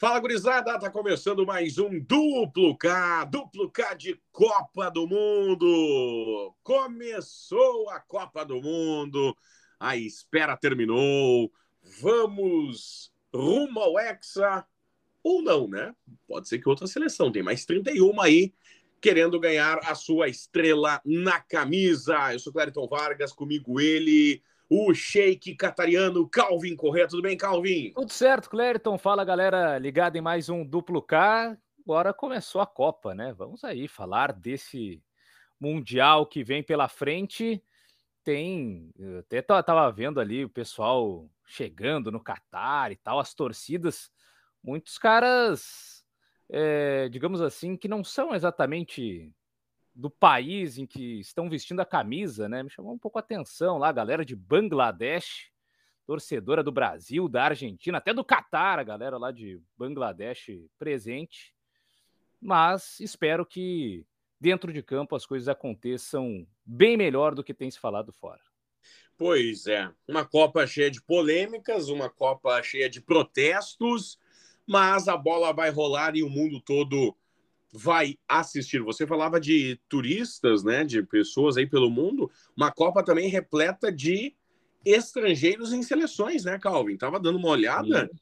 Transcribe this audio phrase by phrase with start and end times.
[0.00, 0.78] Fala, gurizada!
[0.78, 6.54] Tá começando mais um Duplo K, Duplo K de Copa do Mundo!
[6.62, 9.36] Começou a Copa do Mundo,
[9.80, 11.50] a espera terminou,
[12.00, 14.64] vamos rumo ao Hexa,
[15.20, 15.92] ou não, né?
[16.28, 18.54] Pode ser que outra seleção, tem mais 31 aí,
[19.00, 22.32] querendo ganhar a sua estrela na camisa.
[22.32, 27.08] Eu sou Clériton Vargas, comigo ele, o Sheik Catariano, Calvin Correia.
[27.08, 27.92] Tudo bem, Calvin?
[27.94, 28.98] Tudo certo, Clériton.
[28.98, 31.56] Fala, galera, ligada em mais um Duplo K.
[31.80, 33.32] Agora começou a Copa, né?
[33.32, 35.02] Vamos aí falar desse
[35.58, 37.62] Mundial que vem pela frente.
[38.22, 44.10] Tem, até tava vendo ali o pessoal chegando no Catar e tal, as torcidas,
[44.62, 46.04] muitos caras,
[46.50, 49.32] é, digamos assim, que não são exatamente
[49.98, 52.62] do país em que estão vestindo a camisa, né?
[52.62, 55.50] Me chamou um pouco a atenção lá, a galera de Bangladesh,
[56.06, 61.52] torcedora do Brasil, da Argentina, até do Catar, a galera lá de Bangladesh presente.
[62.40, 64.06] Mas espero que
[64.40, 68.40] dentro de campo as coisas aconteçam bem melhor do que tem se falado fora.
[69.16, 74.16] Pois é, uma Copa cheia de polêmicas, uma Copa cheia de protestos,
[74.64, 77.16] mas a bola vai rolar e o mundo todo
[77.72, 78.80] vai assistir?
[78.82, 84.34] Você falava de turistas, né, de pessoas aí pelo mundo, uma Copa também repleta de
[84.84, 86.96] estrangeiros em seleções, né, Calvin?
[86.96, 88.06] Tava dando uma olhada.
[88.06, 88.18] Sim.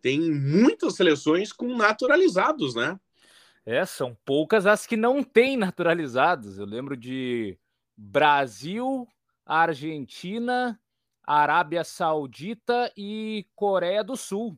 [0.00, 2.98] Tem muitas seleções com naturalizados, né?
[3.64, 6.58] É, são poucas as que não têm naturalizados.
[6.58, 7.58] Eu lembro de
[7.96, 9.08] Brasil,
[9.44, 10.78] Argentina,
[11.24, 14.56] Arábia Saudita e Coreia do Sul.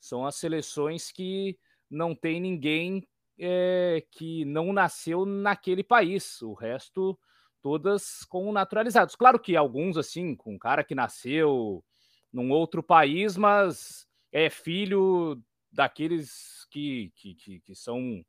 [0.00, 1.56] São as seleções que
[1.88, 3.06] não tem ninguém
[3.38, 6.42] é, que não nasceu naquele país.
[6.42, 7.18] O resto,
[7.62, 9.14] todas com naturalizados.
[9.14, 11.84] Claro que alguns, assim, com um cara que nasceu
[12.32, 18.24] num outro país, mas é filho daqueles que, que, que, que são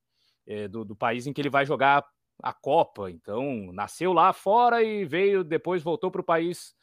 [0.48, 2.06] é, do, do país em que ele vai jogar
[2.42, 3.10] a Copa.
[3.10, 6.74] Então, nasceu lá fora e veio, depois voltou para o país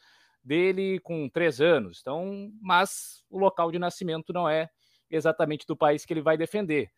[0.42, 1.98] dele com três anos.
[2.00, 4.68] Então, mas o local de nascimento não é
[5.10, 6.90] exatamente do país que ele vai defender.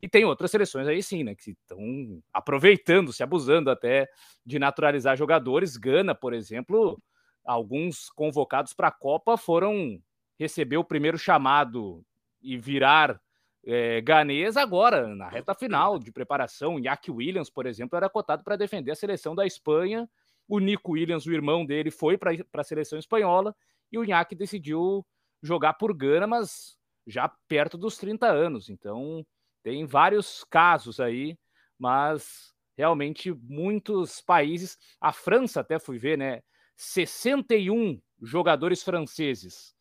[0.00, 4.08] E tem outras seleções aí sim, né, que estão aproveitando, se abusando até
[4.44, 5.76] de naturalizar jogadores.
[5.76, 7.00] Gana, por exemplo,
[7.44, 10.00] alguns convocados para a Copa foram
[10.38, 12.04] receber o primeiro chamado
[12.42, 13.20] e virar
[13.64, 16.80] é, ganês agora, na reta final de preparação.
[16.80, 20.08] Jack Williams, por exemplo, era cotado para defender a seleção da Espanha.
[20.46, 23.54] O Nico Williams, o irmão dele, foi para a seleção espanhola
[23.90, 25.04] e o Jack decidiu
[25.42, 26.76] jogar por Gana, mas
[27.06, 28.68] já perto dos 30 anos.
[28.68, 29.26] Então,
[29.66, 31.36] tem vários casos aí,
[31.76, 34.78] mas realmente muitos países.
[35.00, 36.40] A França, até fui ver, né?
[36.76, 39.74] 61 jogadores franceses.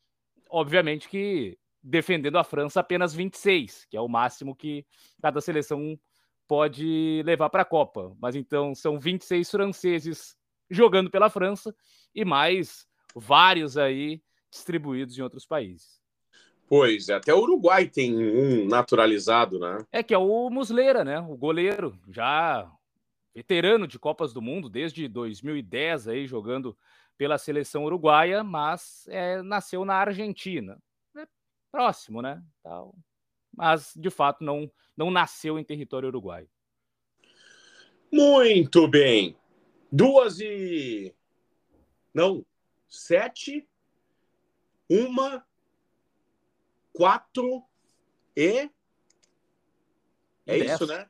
[0.49, 4.83] Obviamente que defendendo a França apenas 26, que é o máximo que
[5.21, 5.99] cada seleção
[6.47, 8.11] pode levar para a Copa.
[8.19, 10.35] Mas então são 26 franceses
[10.67, 11.75] jogando pela França
[12.15, 14.19] e mais vários aí
[14.49, 16.03] distribuídos em outros países.
[16.67, 19.85] Pois, até o Uruguai tem um naturalizado, né?
[19.91, 21.19] É que é o Musleira, né?
[21.19, 22.71] O goleiro, já
[23.33, 26.75] veterano de Copas do Mundo desde 2010 aí jogando
[27.17, 30.81] pela seleção uruguaia, mas é, nasceu na Argentina.
[31.17, 31.27] É
[31.71, 32.41] próximo, né?
[32.59, 32.93] Então,
[33.55, 36.49] mas de fato não não nasceu em território uruguaio.
[38.11, 39.35] Muito bem.
[39.91, 41.13] Duas e
[42.13, 42.45] não
[42.87, 43.67] sete,
[44.89, 45.45] uma
[46.95, 47.63] quatro
[48.35, 48.69] e.
[50.47, 50.71] É dez.
[50.71, 51.07] isso, né?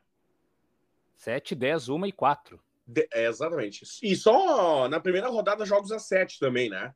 [1.14, 2.60] Sete, dez, uma e quatro.
[2.86, 3.08] De...
[3.12, 3.84] É, exatamente.
[4.02, 6.94] E só na primeira rodada jogos a sete também, né?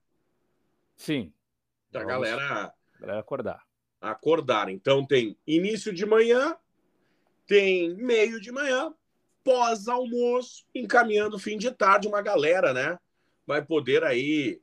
[0.97, 1.33] Sim.
[1.91, 2.73] Da galera...
[2.99, 3.67] galera acordar.
[4.01, 4.69] Acordar.
[4.69, 6.57] Então tem início de manhã,
[7.47, 8.95] tem meio de manhã,
[9.43, 12.99] pós-almoço, encaminhando fim de tarde, uma galera, né?
[13.47, 14.62] Vai poder aí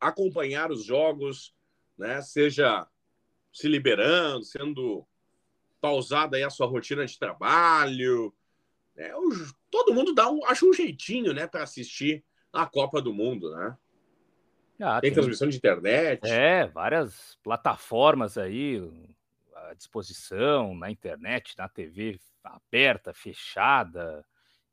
[0.00, 1.53] acompanhar os jogos,
[1.96, 2.20] né?
[2.22, 2.86] Seja
[3.52, 5.06] se liberando, sendo
[5.80, 8.34] pausada aí a sua rotina de trabalho.
[8.96, 9.12] Né?
[9.70, 13.76] todo mundo dá um, acha um jeitinho, né, para assistir a Copa do Mundo, né?
[14.80, 16.28] Ah, tem, tem transmissão de internet.
[16.28, 18.82] É, várias plataformas aí
[19.54, 24.24] à disposição na internet, na TV aberta, fechada.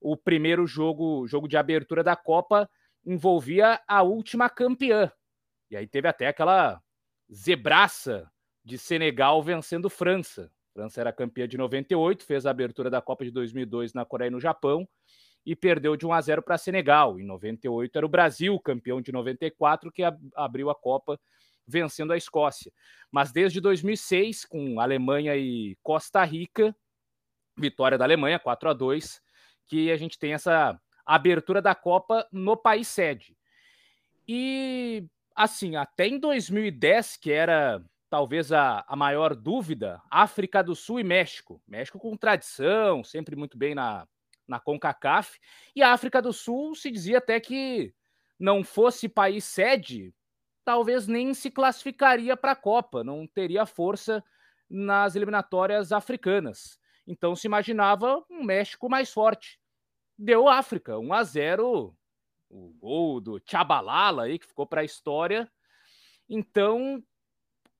[0.00, 2.68] o primeiro jogo, jogo de abertura da Copa
[3.04, 5.10] envolvia a última campeã.
[5.70, 6.80] E aí teve até aquela
[7.32, 8.30] zebraça
[8.64, 10.50] de Senegal vencendo França.
[10.72, 14.30] França era campeã de 98, fez a abertura da Copa de 2002 na Coreia e
[14.30, 14.88] no Japão
[15.44, 17.18] e perdeu de 1 a 0 para Senegal.
[17.18, 20.02] Em 98 era o Brasil campeão de 94 que
[20.34, 21.18] abriu a Copa
[21.66, 22.72] vencendo a Escócia.
[23.10, 26.74] Mas desde 2006, com Alemanha e Costa Rica,
[27.56, 29.22] vitória da Alemanha 4 a 2,
[29.66, 33.36] que a gente tem essa abertura da Copa no país sede.
[34.26, 35.04] E
[35.34, 41.04] assim, até em 2010, que era talvez a, a maior dúvida, África do Sul e
[41.04, 41.62] México.
[41.66, 44.06] México com tradição, sempre muito bem na,
[44.46, 45.38] na CONCACAF.
[45.74, 47.94] E a África do Sul se dizia até que
[48.38, 50.12] não fosse país sede,
[50.64, 54.22] talvez nem se classificaria para a Copa, não teria força
[54.68, 56.78] nas eliminatórias africanas.
[57.06, 59.60] Então se imaginava um México mais forte.
[60.16, 61.96] Deu África, 1 a 0,
[62.48, 65.50] o gol do Tchabalala aí que ficou para a história.
[66.28, 67.02] Então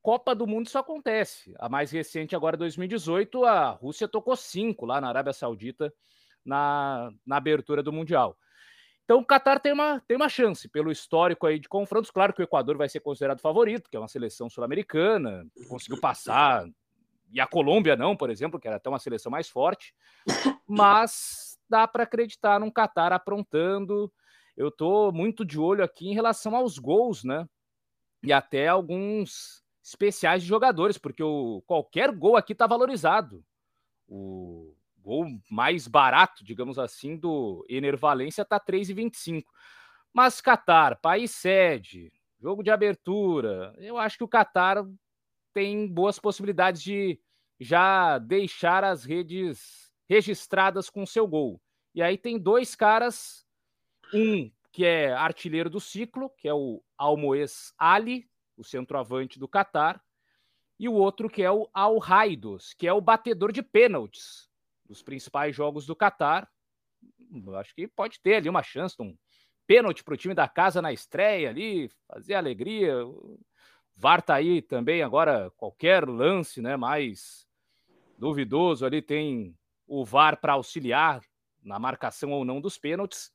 [0.03, 1.55] Copa do Mundo isso acontece.
[1.59, 5.95] A mais recente, agora 2018, a Rússia tocou cinco lá na Arábia Saudita
[6.45, 8.37] na, na abertura do Mundial.
[9.05, 12.11] Então o Qatar tem uma, tem uma chance, pelo histórico aí de confrontos.
[12.11, 16.67] Claro que o Equador vai ser considerado favorito, que é uma seleção sul-americana, conseguiu passar,
[17.33, 19.95] e a Colômbia não, por exemplo, que era até uma seleção mais forte.
[20.69, 24.13] Mas dá para acreditar num Qatar aprontando.
[24.55, 27.49] Eu estou muito de olho aqui em relação aos gols, né?
[28.23, 33.43] E até alguns especiais de jogadores, porque o, qualquer gol aqui está valorizado.
[34.07, 39.45] O gol mais barato, digamos assim, do Ener Valência está 3,25.
[40.13, 44.85] Mas Qatar, país sede, jogo de abertura, eu acho que o Qatar
[45.53, 47.21] tem boas possibilidades de
[47.59, 51.61] já deixar as redes registradas com seu gol.
[51.95, 53.47] E aí tem dois caras,
[54.15, 60.03] um que é artilheiro do ciclo, que é o Almoez Ali, o centroavante do Catar,
[60.79, 64.51] e o outro que é o Al Raidos, que é o batedor de pênaltis
[64.93, 66.49] dos principais jogos do Catar.
[67.59, 69.17] Acho que pode ter ali uma chance um
[69.67, 73.07] pênalti para o time da casa na estreia ali, fazer alegria.
[73.07, 73.41] O
[73.97, 77.47] VAR tá aí também agora, qualquer lance né, mais
[78.19, 79.57] duvidoso ali tem
[79.87, 81.23] o VAR para auxiliar
[81.63, 83.33] na marcação ou não dos pênaltis,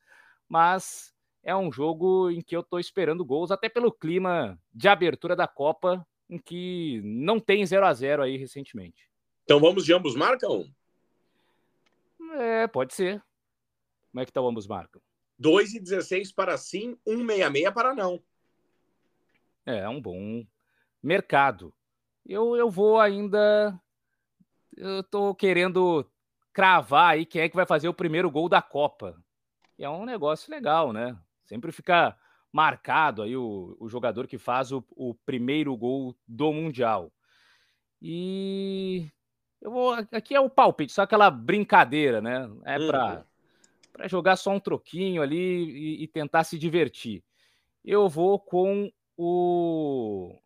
[0.48, 1.12] mas
[1.42, 5.48] é um jogo em que eu estou esperando gols, até pelo clima de abertura da
[5.48, 9.08] Copa, em que não tem 0 a 0 aí recentemente.
[9.44, 10.70] Então vamos de ambos marcam?
[12.34, 13.22] É, pode ser.
[14.10, 15.00] Como é que tá o ambos marcam?
[15.38, 18.22] 2 e 16 para sim, 1,66 para não.
[19.64, 20.44] É, é um bom
[21.02, 21.72] mercado.
[22.26, 23.78] Eu, eu vou ainda.
[24.76, 26.10] Eu tô querendo
[26.52, 29.16] cravar aí quem é que vai fazer o primeiro gol da Copa.
[29.78, 31.16] E é um negócio legal, né?
[31.46, 32.18] Sempre fica
[32.52, 37.12] marcado aí o, o jogador que faz o, o primeiro gol do Mundial.
[38.02, 39.10] E
[39.60, 39.92] eu vou.
[40.12, 42.50] Aqui é o palpite, só aquela brincadeira, né?
[42.64, 43.24] É para
[43.98, 44.08] uhum.
[44.08, 47.22] jogar só um troquinho ali e, e, tentar se divertir.
[47.84, 50.40] Eu vou com o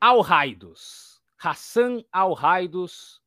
[0.00, 3.22] Al Raidos, Hassan Al Raidos,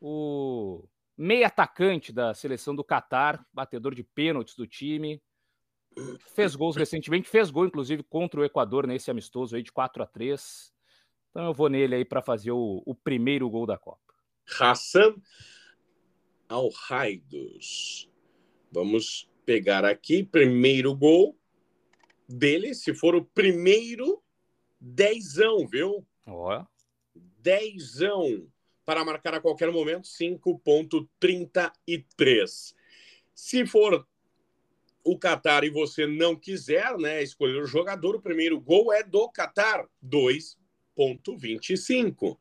[0.00, 0.84] o
[1.16, 5.22] meio atacante da seleção do Catar, batedor de pênaltis do time.
[6.34, 10.06] Fez gols recentemente, fez gol inclusive contra o Equador nesse amistoso aí de 4 a
[10.06, 10.70] 3
[11.30, 14.05] Então eu vou nele aí para fazer o, o, primeiro gol da Copa.
[14.46, 15.16] Hassan
[16.48, 18.08] Alhaidos.
[18.70, 21.36] Vamos pegar aqui, primeiro gol
[22.28, 24.22] dele, se for o primeiro,
[24.80, 26.06] dezão, viu?
[26.26, 26.64] Ó.
[27.14, 28.46] Dezão
[28.84, 32.74] para marcar a qualquer momento, 5.33.
[33.34, 34.06] Se for
[35.02, 39.28] o Qatar e você não quiser né, escolher o jogador, o primeiro gol é do
[39.30, 42.38] Qatar, 2.25.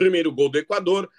[0.00, 1.10] Primeiro gol do Equador,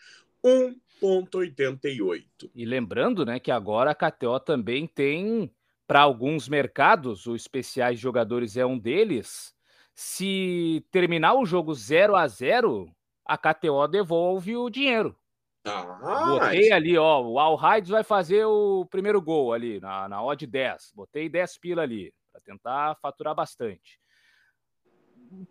[0.43, 2.49] 1.88.
[2.55, 5.53] E lembrando né, que agora a KTO também tem,
[5.85, 9.53] para alguns mercados, o especiais jogadores é um deles.
[9.93, 12.91] Se terminar o jogo 0 a 0
[13.23, 15.15] a KTO devolve o dinheiro.
[15.63, 20.47] Ah, Botei ali, ó, o Al vai fazer o primeiro gol ali, na, na odd
[20.47, 20.93] 10.
[20.95, 23.99] Botei 10 pila ali, para tentar faturar bastante.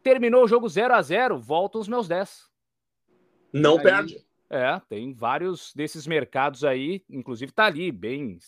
[0.02, 2.49] Terminou o jogo 0 a 0 voltam os meus 10.
[3.52, 4.24] Não aí, perde.
[4.48, 8.38] É, tem vários desses mercados aí, inclusive tá ali, bem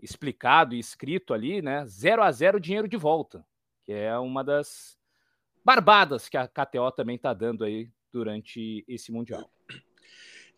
[0.00, 1.84] explicado e escrito ali, né?
[1.86, 3.44] 0 a 0 dinheiro de volta,
[3.84, 4.96] que é uma das
[5.64, 9.50] barbadas que a KTO também tá dando aí durante esse Mundial.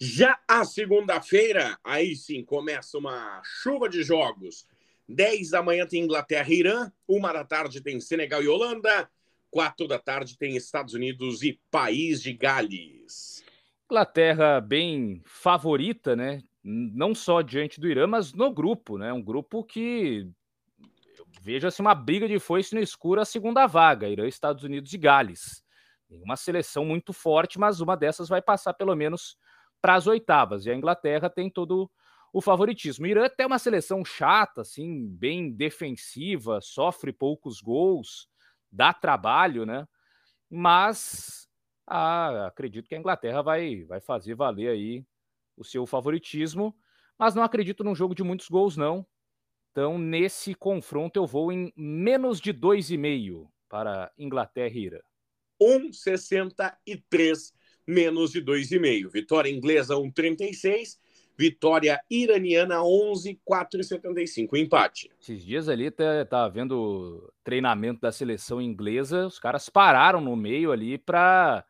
[0.00, 4.66] Já a segunda-feira, aí sim, começa uma chuva de jogos.
[5.08, 9.10] 10 da manhã tem Inglaterra e Irã, uma da tarde tem Senegal e Holanda,
[9.50, 13.42] quatro da tarde tem Estados Unidos e País de Gales.
[13.90, 16.42] Inglaterra bem favorita, né?
[16.62, 19.12] Não só diante do Irã, mas no grupo, né?
[19.12, 20.30] Um grupo que
[21.40, 25.62] veja-se uma briga de foice no escuro a segunda vaga, Irã, Estados Unidos e Gales.
[26.10, 29.38] Uma seleção muito forte, mas uma dessas vai passar pelo menos
[29.80, 30.66] para as oitavas.
[30.66, 31.90] E a Inglaterra tem todo
[32.30, 33.06] o favoritismo.
[33.06, 38.28] O Irã tem uma seleção chata, assim, bem defensiva, sofre poucos gols,
[38.70, 39.86] dá trabalho, né?
[40.50, 41.47] Mas
[41.88, 45.04] ah, acredito que a Inglaterra vai, vai fazer valer aí
[45.56, 46.76] o seu favoritismo,
[47.18, 49.06] mas não acredito num jogo de muitos gols, não.
[49.72, 55.00] Então, nesse confronto, eu vou em menos de 2,5 para Inglaterra e Irã.
[55.60, 57.52] 1,63
[57.86, 59.08] menos de 2,5.
[59.10, 60.98] Vitória inglesa 1,36.
[61.36, 64.56] Vitória iraniana 11, 4,75.
[64.58, 65.08] Empate.
[65.20, 69.26] Esses dias ali tá, tá vendo treinamento da seleção inglesa.
[69.26, 71.64] Os caras pararam no meio ali para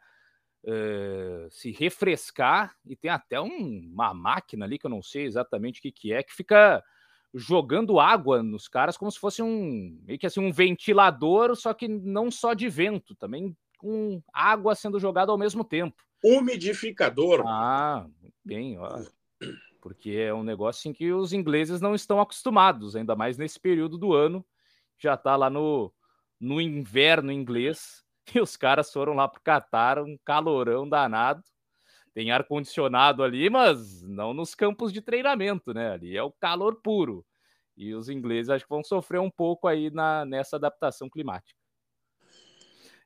[0.69, 2.77] uh, se refrescar.
[2.87, 6.13] E tem até um, uma máquina ali que eu não sei exatamente o que, que
[6.13, 6.83] é, que fica
[7.35, 11.87] jogando água nos caras como se fosse um meio que assim um ventilador, só que
[11.87, 16.03] não só de vento, também com água sendo jogada ao mesmo tempo.
[16.23, 17.45] Umidificador.
[17.47, 18.07] Ah,
[18.45, 18.99] bem, ó.
[19.81, 23.97] Porque é um negócio em que os ingleses não estão acostumados, ainda mais nesse período
[23.97, 24.45] do ano.
[24.99, 25.93] Já está lá no,
[26.41, 28.05] no inverno inglês.
[28.35, 31.43] E os caras foram lá para o Catar, um calorão danado.
[32.15, 35.93] Tem ar-condicionado ali, mas não nos campos de treinamento, né?
[35.93, 37.25] Ali é o calor puro.
[37.77, 41.59] E os ingleses acho que vão sofrer um pouco aí na, nessa adaptação climática.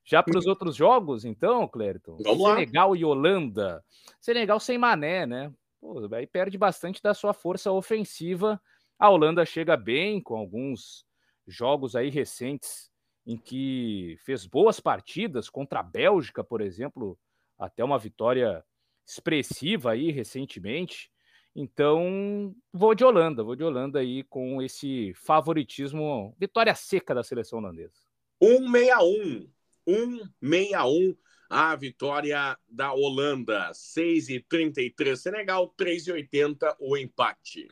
[0.05, 2.97] Já para os outros jogos, então, Clériton, Vamos Senegal lá.
[2.97, 3.85] e Holanda.
[4.21, 5.52] Senegal sem mané, né?
[5.81, 8.61] Pô, aí perde bastante da sua força ofensiva.
[8.99, 11.05] A Holanda chega bem com alguns
[11.47, 12.91] jogos aí recentes
[13.26, 17.19] em que fez boas partidas contra a Bélgica, por exemplo,
[17.59, 18.64] até uma vitória
[19.07, 21.11] expressiva aí recentemente.
[21.55, 27.59] Então, vou de Holanda, vou de Holanda aí com esse favoritismo, vitória seca da seleção
[27.59, 28.00] holandesa.
[28.43, 29.49] 161
[29.87, 31.17] 1,61
[31.50, 33.71] a vitória da Holanda.
[33.73, 37.69] 6,33 Senegal, 3,80 o empate.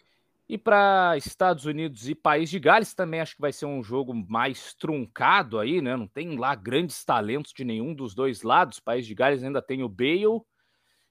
[0.51, 4.13] E para Estados Unidos e País de Gales também acho que vai ser um jogo
[4.13, 5.95] mais truncado aí, né?
[5.97, 8.81] Não tem lá grandes talentos de nenhum dos dois lados.
[8.81, 10.43] País de Gales ainda tem o Bale,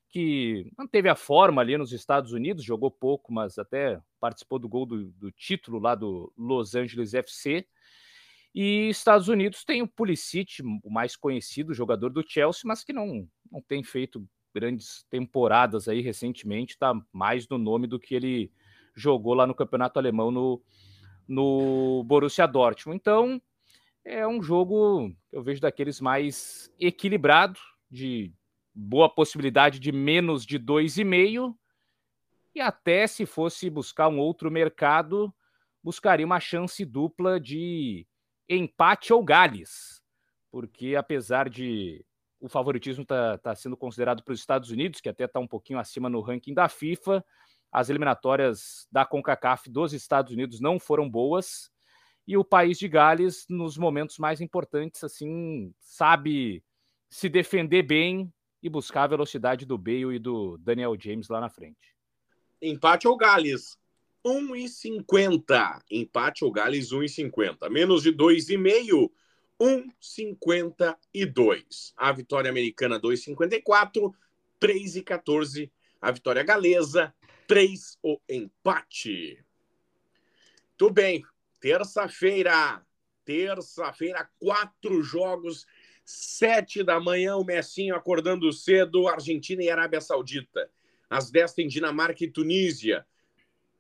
[0.10, 4.86] que manteve a forma ali nos Estados Unidos, jogou pouco, mas até participou do gol
[4.86, 7.66] do, do título lá do Los Angeles FC.
[8.54, 13.26] E Estados Unidos tem o Pulisic, o mais conhecido jogador do Chelsea, mas que não,
[13.50, 18.52] não tem feito grandes temporadas aí recentemente, tá mais no nome do que ele
[19.00, 20.62] jogou lá no campeonato alemão no,
[21.28, 22.98] no Borussia Dortmund.
[22.98, 23.42] Então,
[24.04, 28.34] é um jogo eu vejo daqueles mais equilibrado, de
[28.74, 31.56] boa possibilidade de menos de 2,5
[32.54, 35.34] e até se fosse buscar um outro mercado,
[35.84, 38.08] buscaria uma chance dupla de
[38.48, 40.02] empate ou Gales,
[40.52, 42.04] porque apesar de
[42.40, 45.48] o favoritismo estar tá, tá sendo considerado para os Estados Unidos, que até está um
[45.48, 47.24] pouquinho acima no ranking da FIFA,
[47.72, 51.72] as eliminatórias da CONCACAF dos Estados Unidos não foram boas
[52.30, 56.64] e o país de Gales, nos momentos mais importantes, assim, sabe
[57.10, 61.50] se defender bem e buscar a velocidade do Bale e do Daniel James lá na
[61.50, 61.96] frente.
[62.62, 63.80] Empate ou Gales?
[64.24, 65.82] 1,50.
[65.90, 67.68] Empate ou Gales 1,50.
[67.68, 69.10] Menos de 2,5.
[69.60, 71.94] 1,52.
[71.98, 74.14] A vitória americana 2,54.
[74.62, 75.72] 3,14.
[76.00, 77.12] A vitória galesa
[77.50, 79.44] 3 o empate.
[80.78, 81.24] Tudo bem.
[81.60, 82.86] Terça-feira.
[83.26, 85.66] Terça-feira, quatro jogos.
[86.06, 90.70] Sete da manhã, o Messinho acordando cedo, Argentina e Arábia Saudita.
[91.10, 93.04] Às dez tem Dinamarca e Tunísia.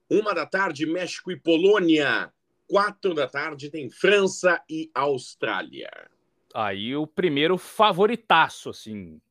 [0.09, 2.33] Uma da tarde, México e Polônia.
[2.67, 5.91] Quatro da tarde tem França e Austrália.
[6.55, 9.21] Aí o primeiro favoritaço, assim,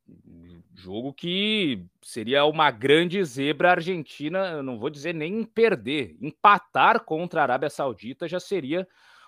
[0.78, 7.42] jogo que seria uma grande zebra argentina, não vou dizer nem perder, empatar contra a
[7.42, 8.86] Arábia Saudita já seria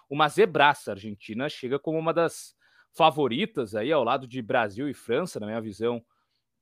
[0.09, 0.93] uma zebraça.
[0.93, 2.55] A Argentina chega como uma das
[2.93, 6.03] favoritas aí ao lado de Brasil e França, na minha visão,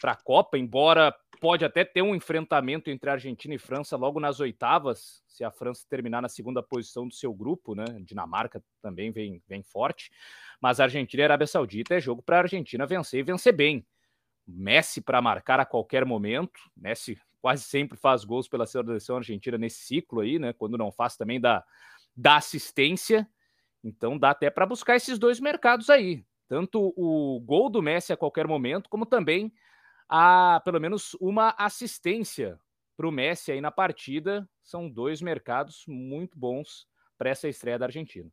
[0.01, 4.41] para a Copa, embora pode até ter um enfrentamento entre Argentina e França logo nas
[4.41, 7.85] oitavas, se a França terminar na segunda posição do seu grupo, né?
[8.01, 10.11] Dinamarca também vem, vem forte,
[10.61, 13.85] mas Argentina e Arábia Saudita é jogo para a Argentina vencer e vencer bem.
[14.51, 16.59] Messi para marcar a qualquer momento.
[16.75, 20.55] Messi quase sempre faz gols pela seleção argentina nesse ciclo aí, né?
[20.55, 21.65] Quando não faz também dá
[22.25, 23.29] assistência.
[23.85, 26.25] Então dá até para buscar esses dois mercados aí.
[26.49, 29.53] Tanto o gol do Messi a qualquer momento, como também
[30.09, 32.59] a pelo menos uma assistência
[32.97, 34.49] para o Messi aí na partida.
[34.63, 36.89] São dois mercados muito bons
[37.19, 38.31] para essa estreia da Argentina.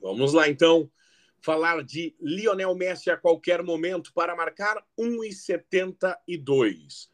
[0.00, 0.90] Vamos lá então
[1.40, 7.08] falar de Lionel Messi a qualquer momento para marcar 1,72.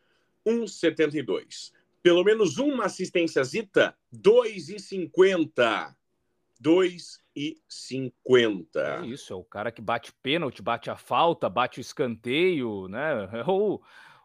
[0.46, 1.72] 1,72.
[2.02, 5.94] Pelo menos uma assistência zita, 2,50.
[6.62, 8.66] 2,50.
[8.76, 13.28] É isso, é o cara que bate pênalti, bate a falta, bate o escanteio, né?
[13.32, 13.80] É o,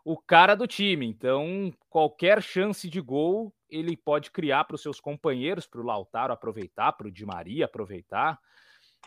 [0.05, 1.05] o cara do time.
[1.05, 6.33] Então, qualquer chance de gol ele pode criar para os seus companheiros, para o Lautaro
[6.33, 8.39] aproveitar, para o Di Maria aproveitar.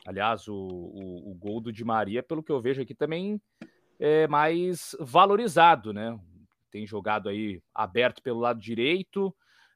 [0.05, 3.41] Aliás, o, o, o, gol do Di Maria, pelo que eu vejo aqui, também
[4.01, 6.19] é mais valorizado, né?
[6.71, 9.35] Tem jogado aí aberto pelo lado direito,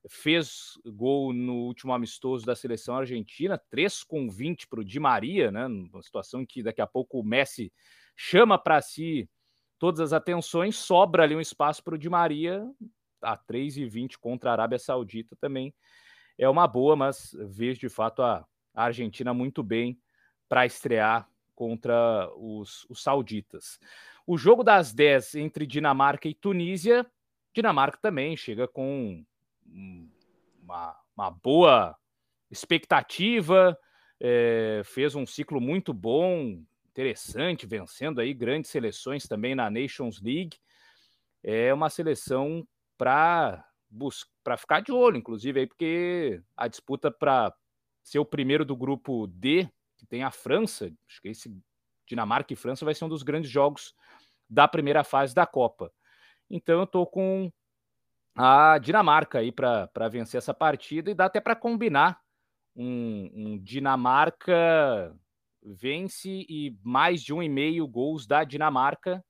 [0.08, 5.50] fez gol no último amistoso da seleção argentina, 3 com 20 para o Di Maria,
[5.52, 5.66] né?
[5.66, 7.72] Uma situação em que daqui a pouco o Messi
[8.16, 9.28] chama para si
[9.78, 12.66] todas as atenções, sobra ali um espaço para o Di Maria,
[13.22, 15.74] a 3 e 20 contra a Arábia Saudita também
[16.38, 19.98] é uma boa, mas vejo de fato a, a Argentina muito bem
[20.48, 23.78] para estrear contra os, os, sauditas.
[24.26, 27.06] O jogo das 10 entre Dinamarca e Tunísia,
[27.54, 29.24] Dinamarca também chega com
[30.62, 31.96] uma, uma boa
[32.50, 33.76] expectativa,
[34.20, 40.58] é, fez um ciclo muito bom, interessante, vencendo aí grandes seleções também na Nations League.
[41.42, 43.64] É uma seleção para
[44.42, 47.54] para ficar de olho, inclusive, aí, porque a disputa para
[48.02, 51.54] ser o primeiro do grupo D que tem a França, acho que esse
[52.06, 53.94] Dinamarca e França vai ser um dos grandes jogos
[54.48, 55.92] da primeira fase da Copa.
[56.48, 57.50] Então eu estou com
[58.34, 62.20] a Dinamarca aí para vencer essa partida e dá até para combinar
[62.76, 65.16] um, um, Dinamarca
[65.62, 69.24] vence e mais de um e meio gols da Dinamarca,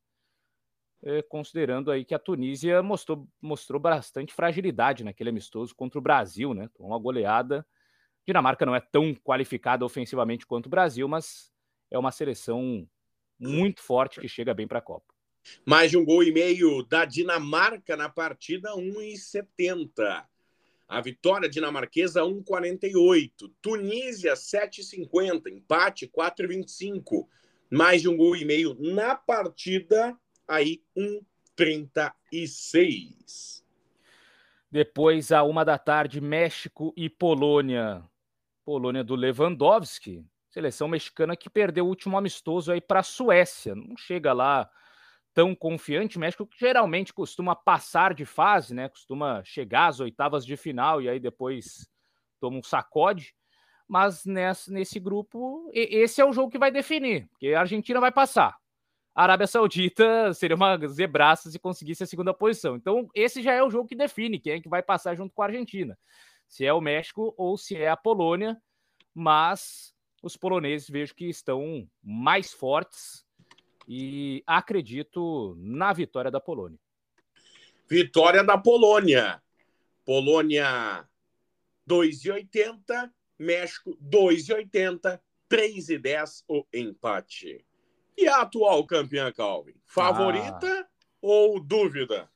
[1.03, 6.53] eh, considerando aí que a Tunísia mostrou, mostrou bastante fragilidade naquele amistoso contra o Brasil,
[6.53, 6.69] né?
[6.79, 7.65] Uma goleada
[8.27, 11.53] Dinamarca não é tão qualificada ofensivamente quanto o Brasil, mas
[11.91, 12.89] é uma seleção
[13.39, 15.15] muito forte que chega bem para a Copa.
[15.65, 20.27] Mais de um gol e meio da Dinamarca na partida, 1,70.
[20.89, 23.53] A vitória dinamarquesa, 1,48.
[23.61, 25.49] Tunísia, 7,50.
[25.49, 27.27] Empate, 4,25.
[27.71, 33.65] Mais de um gol e meio na partida, aí 1,36.
[34.71, 38.05] Depois, a uma da tarde, México e Polônia.
[38.67, 43.77] Polônia do Lewandowski, seleção mexicana que perdeu o último amistoso aí para a Suécia.
[43.77, 44.69] Não chega lá
[45.33, 46.17] tão confiante.
[46.17, 48.89] O México geralmente costuma passar de fase, né?
[48.89, 51.89] Costuma chegar às oitavas de final e aí depois
[52.41, 53.37] toma um sacode.
[53.87, 58.11] Mas nesse, nesse grupo, esse é o jogo que vai definir, porque a Argentina vai
[58.11, 58.57] passar.
[59.15, 62.75] A Arábia Saudita seria uma zebraça se conseguisse a segunda posição.
[62.75, 65.43] Então, esse já é o jogo que define quem é que vai passar junto com
[65.43, 65.97] a Argentina
[66.49, 68.61] se é o México ou se é a Polônia,
[69.15, 73.25] mas os poloneses vejo que estão mais fortes
[73.89, 76.79] e acredito na vitória da Polônia.
[77.89, 79.41] Vitória da Polônia.
[80.05, 81.09] Polônia
[81.89, 87.65] 2,80, México 2,80, 3,10 o empate.
[88.17, 89.75] E a atual campeã, Calvin?
[89.85, 90.89] Favorita ah.
[91.21, 92.29] ou dúvida?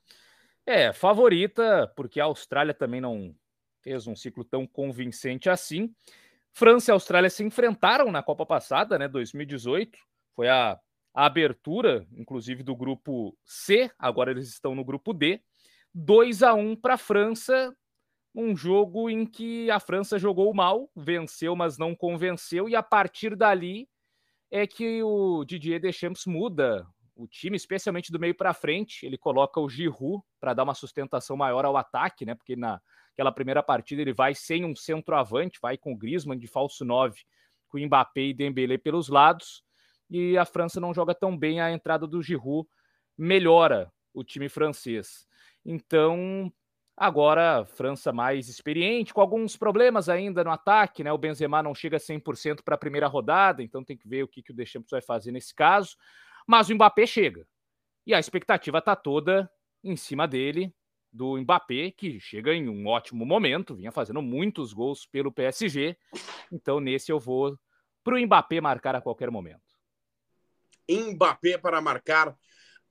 [0.66, 3.34] É, favorita, porque a Austrália também não
[3.82, 5.94] fez um ciclo tão convincente assim.
[6.52, 9.98] França e Austrália se enfrentaram na Copa passada, né, 2018.
[10.34, 10.78] Foi a,
[11.14, 13.90] a abertura, inclusive, do grupo C.
[13.98, 15.40] Agora eles estão no grupo D.
[15.94, 17.74] 2 a 1 para a França,
[18.34, 23.34] um jogo em que a França jogou mal, venceu, mas não convenceu, e a partir
[23.34, 23.88] dali
[24.50, 29.04] é que o Didier Deschamps muda o time, especialmente do meio para frente.
[29.04, 32.34] Ele coloca o Giroud para dar uma sustentação maior ao ataque, né?
[32.34, 32.56] Porque
[33.10, 37.20] naquela primeira partida ele vai sem um centroavante, vai com o Griezmann de falso 9,
[37.68, 39.62] com o Mbappé e Dembélé pelos lados.
[40.08, 42.68] E a França não joga tão bem, a entrada do Giroud
[43.16, 45.26] melhora o time francês.
[45.64, 46.52] Então,
[47.00, 51.10] Agora, França mais experiente, com alguns problemas ainda no ataque, né?
[51.10, 54.28] O Benzema não chega a 100% para a primeira rodada, então tem que ver o
[54.28, 55.96] que, que o Deschamps vai fazer nesse caso.
[56.46, 57.46] Mas o Mbappé chega.
[58.06, 59.50] E a expectativa está toda
[59.82, 60.74] em cima dele,
[61.12, 65.96] do Mbappé, que chega em um ótimo momento, vinha fazendo muitos gols pelo PSG.
[66.52, 67.58] Então, nesse eu vou
[68.04, 69.60] para o Mbappé marcar a qualquer momento.
[70.88, 72.36] Mbappé para marcar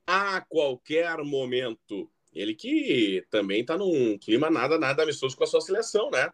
[0.06, 2.12] a qualquer momento.
[2.34, 6.32] Ele que também está num clima nada, nada amistoso com a sua seleção, né?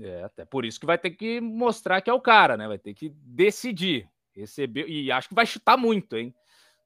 [0.00, 2.66] É, até por isso que vai ter que mostrar que é o cara, né?
[2.68, 4.08] Vai ter que decidir.
[4.32, 6.34] Receber, e acho que vai chutar muito, hein?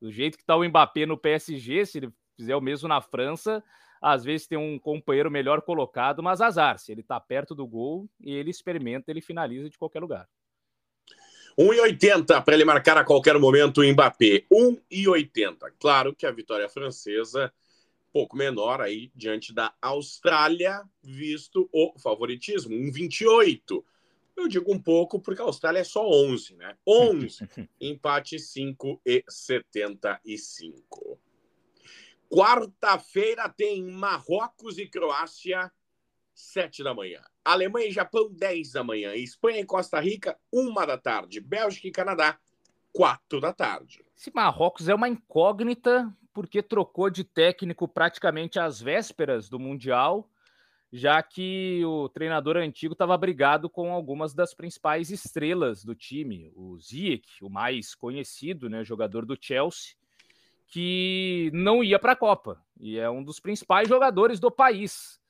[0.00, 3.62] Do jeito que está o Mbappé no PSG, se ele fizer o mesmo na França,
[4.00, 6.78] às vezes tem um companheiro melhor colocado, mas azar.
[6.78, 10.28] Se ele está perto do gol e ele experimenta, ele finaliza de qualquer lugar.
[11.58, 14.44] 1,80 para ele marcar a qualquer momento o Mbappé.
[14.52, 15.72] 1,80.
[15.78, 17.52] Claro que a vitória francesa
[18.14, 23.84] pouco menor aí diante da Austrália, visto o favoritismo, um 28.
[24.36, 26.76] Eu digo um pouco porque a Austrália é só 11, né?
[26.86, 27.38] 11,
[27.80, 31.18] empate 5 e 75.
[32.34, 35.70] Quarta-feira tem Marrocos e Croácia,
[36.34, 37.22] 7 da manhã.
[37.44, 39.14] Alemanha e Japão, 10 da manhã.
[39.14, 41.40] Espanha e Costa Rica, 1 da tarde.
[41.40, 42.36] Bélgica e Canadá,
[42.92, 44.04] 4 da tarde.
[44.16, 50.28] Esse Marrocos é uma incógnita porque trocou de técnico praticamente às vésperas do Mundial,
[50.92, 56.76] já que o treinador antigo estava brigado com algumas das principais estrelas do time, o
[56.80, 59.94] Ziyech, o mais conhecido, né, jogador do Chelsea,
[60.68, 65.20] que não ia para a Copa e é um dos principais jogadores do país.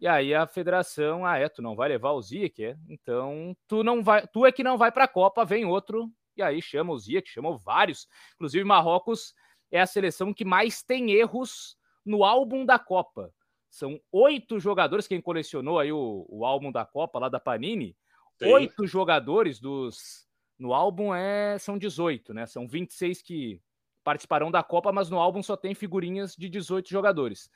[0.00, 2.76] E aí a federação, ah, é, tu não vai levar o Ziyech, é?
[2.88, 6.42] Então tu não vai, tu é que não vai para a Copa, vem outro e
[6.42, 9.34] aí chama o Ziyech, chamou vários, inclusive Marrocos
[9.70, 13.32] é a seleção que mais tem erros no álbum da Copa.
[13.68, 17.96] São oito jogadores, quem colecionou aí o, o álbum da Copa lá da Panini,
[18.38, 18.46] Sim.
[18.46, 20.26] oito jogadores dos
[20.58, 22.46] no álbum é são 18, né?
[22.46, 23.60] São 26 que
[24.02, 27.50] participarão da Copa, mas no álbum só tem figurinhas de 18 jogadores.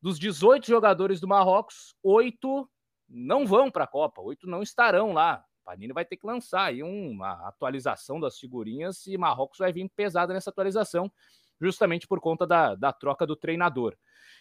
[0.00, 2.68] Dos 18 jogadores do Marrocos, oito
[3.08, 5.44] não vão para a Copa, oito não estarão lá.
[5.64, 10.32] Panini vai ter que lançar aí uma atualização das figurinhas e Marrocos vai vir pesada
[10.32, 11.12] nessa atualização
[11.60, 13.96] justamente por conta da, da troca do treinador.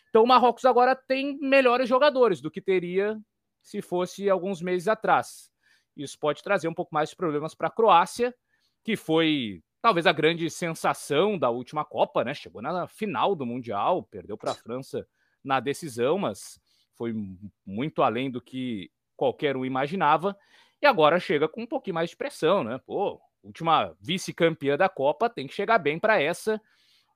[0.10, 3.20] Então o Marrocos agora tem melhores jogadores do que teria
[3.62, 5.52] se fosse alguns meses atrás.
[5.96, 8.34] Isso pode trazer um pouco mais de problemas para a Croácia,
[8.84, 12.34] que foi talvez a grande sensação da última Copa, né?
[12.34, 15.08] Chegou na final do Mundial, perdeu para a França
[15.42, 16.60] na decisão, mas
[16.98, 17.16] foi
[17.66, 20.38] muito além do que qualquer um imaginava.
[20.82, 22.82] E agora chega com um pouquinho mais de pressão, né?
[22.86, 26.62] Pô, última vice-campeã da Copa tem que chegar bem para essa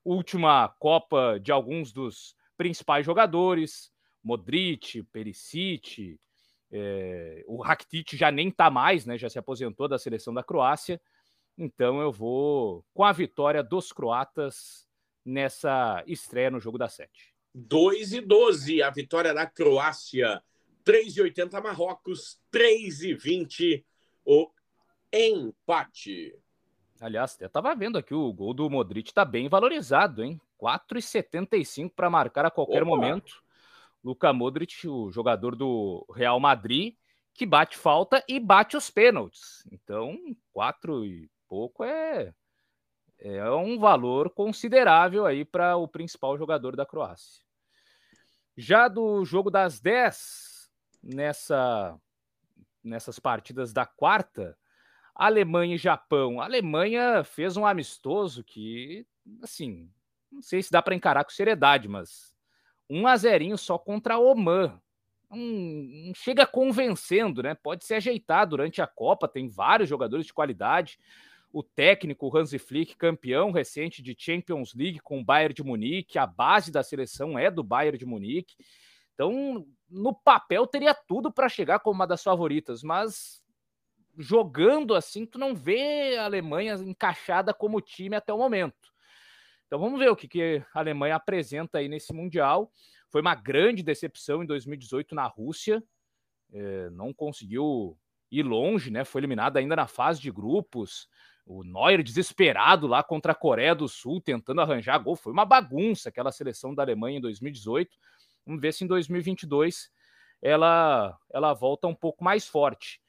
[0.01, 3.91] última Copa de alguns dos principais jogadores,
[4.23, 6.17] Modric, Perisic,
[6.71, 9.17] é, o Rakitic já nem tá mais, né?
[9.17, 11.01] Já se aposentou da seleção da Croácia.
[11.63, 14.87] Então eu vou com a vitória dos croatas
[15.23, 17.35] nessa estreia no jogo da sete.
[17.53, 20.41] 2 e 12, a vitória da Croácia.
[20.83, 23.83] 3,80 Marrocos, 3,20
[24.25, 24.49] o
[25.13, 26.35] empate.
[26.99, 30.41] Aliás, eu tava vendo aqui, o gol do Modric tá bem valorizado, hein?
[30.59, 32.85] 4,75 para marcar a qualquer Opa.
[32.85, 33.43] momento.
[34.03, 36.95] Luka Modric, o jogador do Real Madrid,
[37.35, 39.63] que bate falta e bate os pênaltis.
[39.71, 40.17] Então,
[40.51, 42.33] quatro e pouco é,
[43.19, 47.43] é um valor considerável aí para o principal jogador da Croácia.
[48.55, 50.71] Já do jogo das 10,
[51.03, 51.99] nessa,
[52.81, 54.57] nessas partidas da quarta,
[55.13, 56.39] Alemanha e Japão.
[56.39, 59.05] A Alemanha fez um amistoso que,
[59.43, 59.91] assim,
[60.31, 62.33] não sei se dá para encarar com seriedade, mas
[62.89, 64.81] um a zerinho só contra Oman.
[65.29, 67.55] não chega convencendo, né?
[67.55, 70.97] Pode se ajeitar durante a Copa, tem vários jogadores de qualidade.
[71.51, 76.25] O técnico Hansi Flick, campeão recente de Champions League com o Bayern de Munique, a
[76.25, 78.55] base da seleção é do Bayern de Munique.
[79.13, 83.41] Então, no papel teria tudo para chegar como uma das favoritas, mas
[84.17, 88.91] jogando assim, tu não vê a Alemanha encaixada como time até o momento.
[89.65, 92.71] Então vamos ver o que, que a Alemanha apresenta aí nesse Mundial.
[93.09, 95.83] Foi uma grande decepção em 2018 na Rússia,
[96.53, 97.97] é, não conseguiu
[98.29, 99.05] ir longe, né?
[99.05, 101.07] Foi eliminada ainda na fase de grupos.
[101.45, 105.15] O Neuer desesperado lá contra a Coreia do Sul, tentando arranjar gol.
[105.15, 107.95] Foi uma bagunça aquela seleção da Alemanha em 2018.
[108.45, 109.89] Vamos ver se em 2022
[110.41, 113.01] ela, ela volta um pouco mais forte.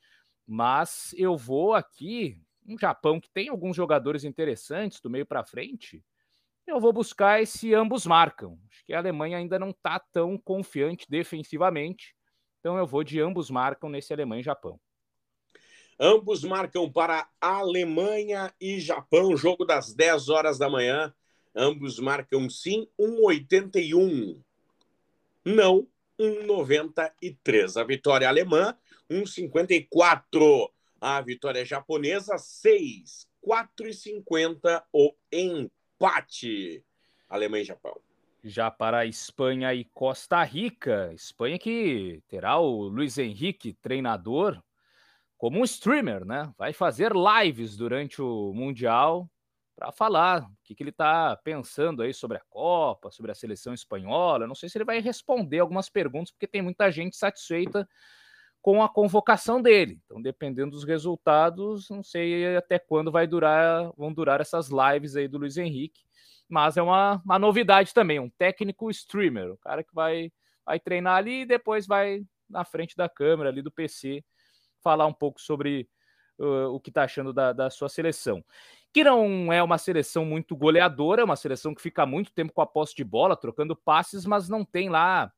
[0.46, 6.04] Mas eu vou aqui, um Japão que tem alguns jogadores interessantes do meio para frente,
[6.66, 8.58] eu vou buscar esse ambos marcam.
[8.70, 12.14] Acho que a Alemanha ainda não está tão confiante defensivamente.
[12.60, 14.80] Então eu vou de ambos marcam nesse Alemanha e Japão.
[16.04, 21.14] Ambos marcam para Alemanha e Japão, jogo das 10 horas da manhã.
[21.54, 24.42] Ambos marcam sim 1,81.
[25.44, 25.86] Não
[26.18, 27.80] 1,93.
[27.80, 28.76] A vitória alemã,
[29.08, 30.72] 1,54.
[31.00, 33.28] A vitória japonesa, 6.
[33.46, 36.84] 4,50 o empate.
[37.28, 37.96] Alemanha e Japão.
[38.42, 41.12] Já para Espanha e Costa Rica.
[41.14, 44.60] Espanha que terá o Luiz Henrique, treinador,
[45.42, 46.54] como um streamer, né?
[46.56, 49.28] Vai fazer lives durante o Mundial
[49.74, 53.74] para falar o que, que ele está pensando aí sobre a Copa, sobre a seleção
[53.74, 54.46] espanhola.
[54.46, 57.88] Não sei se ele vai responder algumas perguntas, porque tem muita gente satisfeita
[58.60, 60.00] com a convocação dele.
[60.04, 65.26] Então, dependendo dos resultados, não sei até quando vai durar, vão durar essas lives aí
[65.26, 66.04] do Luiz Henrique.
[66.48, 70.30] Mas é uma, uma novidade também, um técnico streamer, o cara que vai,
[70.64, 74.22] vai treinar ali e depois vai na frente da câmera ali do PC
[74.82, 75.88] falar um pouco sobre
[76.38, 78.44] uh, o que está achando da, da sua seleção.
[78.92, 82.60] Que não é uma seleção muito goleadora, é uma seleção que fica muito tempo com
[82.60, 85.32] a posse de bola, trocando passes, mas não tem lá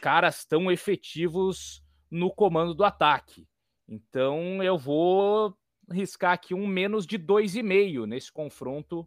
[0.00, 3.46] caras tão efetivos no comando do ataque.
[3.88, 5.56] Então eu vou
[5.90, 9.06] riscar aqui um menos de 2,5 nesse confronto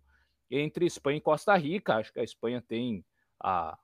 [0.49, 1.95] entre Espanha e Costa Rica.
[1.95, 3.03] Acho que a Espanha tem
[3.41, 3.77] a,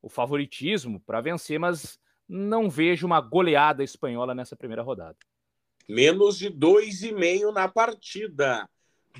[0.00, 5.16] o favoritismo para vencer, mas não vejo uma goleada espanhola nessa primeira rodada.
[5.88, 8.68] Menos de 2,5 na partida.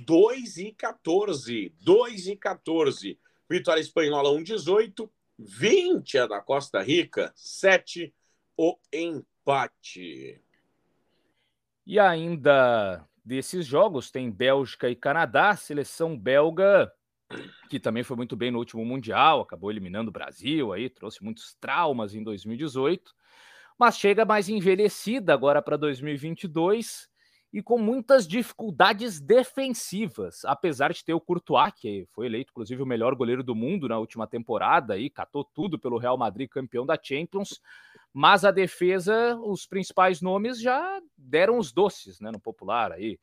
[0.05, 1.75] 2 e 14.
[1.81, 3.19] 2 e 14.
[3.49, 5.09] Vitória espanhola 1,18.
[5.39, 7.33] 20 a da Costa Rica.
[7.37, 8.13] 7
[8.57, 10.41] o empate empate.
[11.87, 16.93] E ainda desses jogos tem Bélgica e Canadá, seleção belga
[17.69, 21.55] que também foi muito bem no último mundial, acabou eliminando o Brasil aí, trouxe muitos
[21.55, 23.13] traumas em 2018,
[23.79, 27.09] mas chega mais envelhecida agora para 2022
[27.53, 32.87] e com muitas dificuldades defensivas, apesar de ter o Courtois, que foi eleito inclusive o
[32.87, 36.99] melhor goleiro do mundo na última temporada e catou tudo pelo Real Madrid, campeão da
[37.01, 37.61] Champions,
[38.13, 43.19] mas a defesa, os principais nomes já deram os doces, né, no popular aí.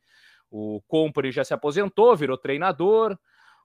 [0.50, 3.18] O Company já se aposentou, virou treinador,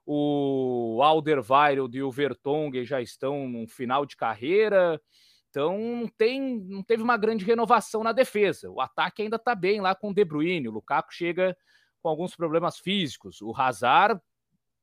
[0.06, 5.00] o Alderweireld e o Vertonghen já estão no final de carreira,
[5.50, 8.70] então não, tem, não teve uma grande renovação na defesa.
[8.70, 10.68] O ataque ainda está bem lá com o De Bruyne.
[10.68, 11.56] O Lukaku chega
[12.00, 13.42] com alguns problemas físicos.
[13.42, 14.20] O Hazard,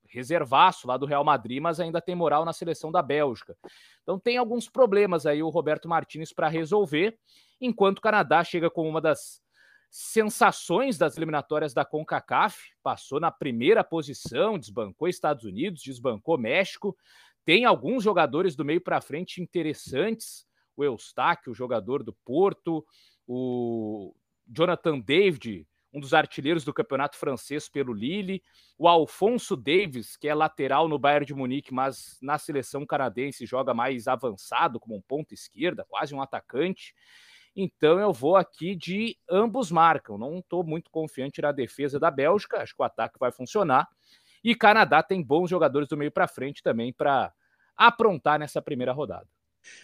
[0.06, 3.56] reservaço lá do Real Madrid, mas ainda tem moral na seleção da Bélgica.
[4.02, 7.18] Então tem alguns problemas aí o Roberto Martinez para resolver,
[7.60, 9.42] enquanto o Canadá chega como uma das
[9.90, 16.96] sensações das eliminatórias da CONCACAF, passou na primeira posição, desbancou Estados Unidos, desbancou México,
[17.44, 20.46] tem alguns jogadores do meio para frente interessantes,
[20.76, 22.84] o Eustáquio, o jogador do Porto,
[23.26, 24.14] o
[24.46, 28.42] Jonathan David, um dos artilheiros do campeonato francês pelo Lille,
[28.76, 33.72] o Alfonso Davis, que é lateral no Bayern de Munique, mas na seleção canadense joga
[33.72, 36.94] mais avançado, como um ponto esquerda, quase um atacante.
[37.60, 40.16] Então eu vou aqui de ambos marcam.
[40.16, 43.88] Não estou muito confiante na defesa da Bélgica, acho que o ataque vai funcionar.
[44.44, 47.32] E Canadá tem bons jogadores do meio para frente também para
[47.76, 49.26] aprontar nessa primeira rodada.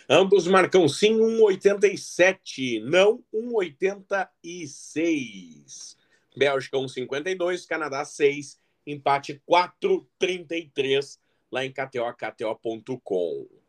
[0.08, 5.96] Ambos marcam sim 1,87, não 1,86.
[6.36, 8.56] Bélgica 1,52, Canadá 6,
[8.86, 11.18] empate 4,33
[11.50, 13.63] lá em KTO, KTO.com.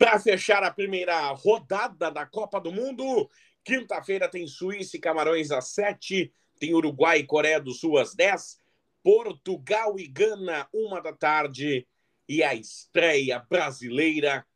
[0.00, 3.28] Para fechar a primeira rodada da Copa do Mundo,
[3.62, 8.58] quinta-feira tem Suíça e Camarões às 7, tem Uruguai e Coreia do Sul às 10,
[9.02, 11.86] Portugal e Gana, uma da tarde,
[12.26, 14.46] e a estreia brasileira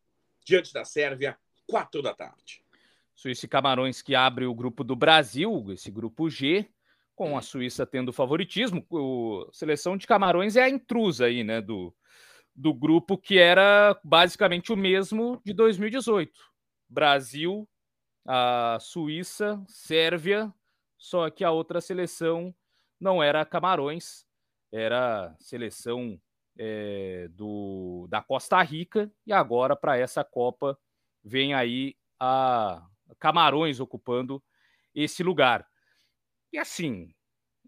[0.43, 2.63] diante da Sérvia, quatro da tarde.
[3.13, 6.67] Suíça e Camarões que abre o grupo do Brasil, esse grupo G,
[7.15, 8.83] com a Suíça tendo favoritismo.
[8.89, 11.95] O, seleção de Camarões é a intrusa aí, né, do,
[12.55, 16.31] do grupo que era basicamente o mesmo de 2018.
[16.87, 17.67] Brasil,
[18.25, 20.53] a Suíça, Sérvia,
[20.97, 22.55] só que a outra seleção
[22.99, 24.25] não era Camarões,
[24.71, 26.19] era seleção
[26.57, 30.79] é, do, da Costa Rica, e agora para essa Copa
[31.23, 32.87] vem aí a
[33.19, 34.41] Camarões ocupando
[34.93, 35.67] esse lugar.
[36.53, 37.13] E assim,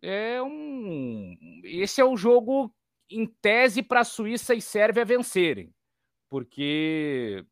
[0.01, 1.35] é um.
[1.63, 2.73] Esse é o jogo
[3.09, 5.73] em tese para Suíça e Sérvia vencerem,
[6.29, 7.45] porque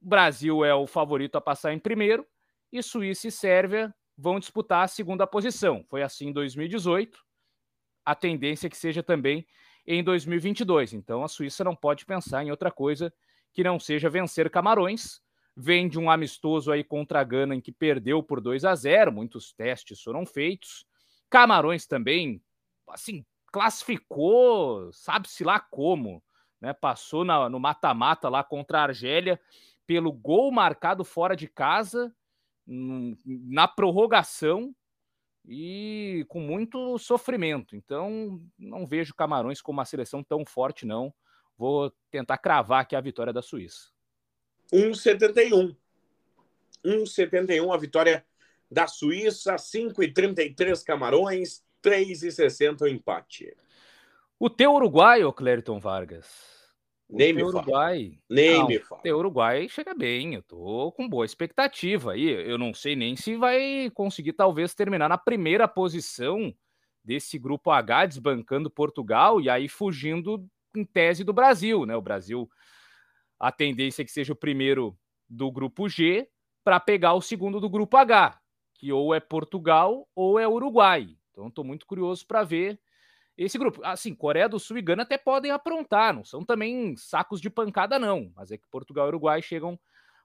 [0.00, 2.26] o Brasil é o favorito a passar em primeiro
[2.72, 5.84] e Suíça e Sérvia vão disputar a segunda posição.
[5.88, 7.18] Foi assim em 2018.
[8.04, 9.46] A tendência é que seja também
[9.86, 10.94] em 2022.
[10.94, 13.12] Então a Suíça não pode pensar em outra coisa
[13.52, 15.20] que não seja vencer Camarões.
[15.54, 19.12] Vem de um amistoso aí contra a Gana em que perdeu por 2 a 0,
[19.12, 20.86] muitos testes foram feitos.
[21.28, 22.42] Camarões também,
[22.88, 26.22] assim, classificou, sabe-se lá como,
[26.60, 26.72] né?
[26.72, 29.38] Passou na, no mata-mata lá contra a Argélia
[29.86, 32.14] pelo gol marcado fora de casa
[32.66, 34.74] na prorrogação
[35.44, 37.76] e com muito sofrimento.
[37.76, 41.12] Então, não vejo Camarões como uma seleção tão forte, não.
[41.58, 43.90] Vou tentar cravar aqui a vitória da Suíça.
[44.72, 45.76] 1,71.
[46.84, 48.24] 1,71 a vitória
[48.70, 53.56] da Suíça, 5,33 Camarões, 3,60 o empate.
[54.38, 56.52] O teu uruguaio, Clériton Vargas,
[57.12, 58.10] nem me Uruguai.
[58.10, 58.18] Fala.
[58.30, 59.02] Nem não, me fala.
[59.04, 62.26] O Uruguai chega bem, eu tô com boa expectativa aí.
[62.26, 66.54] Eu não sei nem se vai conseguir, talvez, terminar na primeira posição
[67.04, 71.94] desse grupo H, desbancando Portugal e aí fugindo em tese do Brasil, né?
[71.94, 72.48] O Brasil,
[73.38, 74.96] a tendência é que seja o primeiro
[75.28, 76.26] do grupo G
[76.64, 78.40] para pegar o segundo do grupo H,
[78.74, 81.14] que ou é Portugal ou é Uruguai.
[81.32, 82.78] Então, estou muito curioso para ver
[83.36, 83.80] esse grupo.
[83.84, 87.98] Assim, Coreia do Sul e Gana até podem aprontar, não são também sacos de pancada,
[87.98, 88.30] não.
[88.36, 89.78] Mas é que Portugal e Uruguai chegam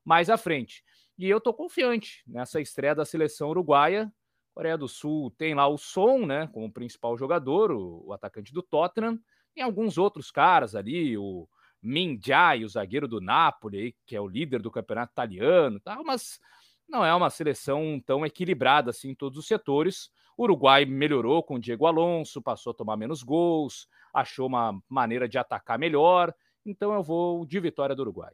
[0.04, 0.84] mais à frente.
[1.17, 4.12] E eu tô confiante nessa estreia da seleção uruguaia.
[4.54, 8.62] Coreia do Sul tem lá o Son, né, como principal jogador, o, o atacante do
[8.62, 9.20] Tottenham.
[9.54, 11.48] Tem alguns outros caras ali, o
[11.82, 16.02] Min Jae, o zagueiro do Napoli, que é o líder do campeonato italiano, tá?
[16.04, 16.39] Mas
[16.88, 20.10] não é uma seleção tão equilibrada assim em todos os setores.
[20.38, 25.28] O Uruguai melhorou com o Diego Alonso, passou a tomar menos gols, achou uma maneira
[25.28, 26.32] de atacar melhor.
[26.63, 28.34] Então eu vou de vitória do Uruguai.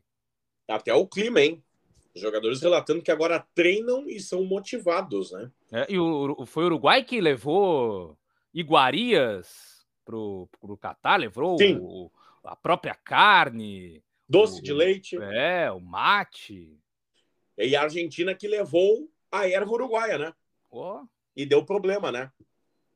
[0.67, 1.63] Até o clima, hein?
[2.13, 5.49] Os jogadores relatando que agora treinam e são motivados, né?
[5.71, 8.17] É, e o, foi o Uruguai que levou
[8.53, 12.11] iguarias pro, pro Catar, levou o,
[12.43, 14.03] a própria carne.
[14.27, 15.17] Doce o, de leite.
[15.17, 16.77] É, o mate.
[17.57, 20.33] E a Argentina que levou a erva uruguaia, né?
[20.69, 21.03] Oh
[21.35, 22.31] e deu problema, né?